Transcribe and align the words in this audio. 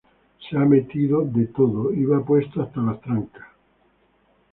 Se 0.39 0.57
ha 0.57 0.65
metido 0.65 1.21
de 1.23 1.45
todo 1.45 1.93
y 1.93 2.05
va 2.05 2.25
puesto 2.25 2.63
hasta 2.63 2.81
las 2.81 2.99
trancas 3.01 3.45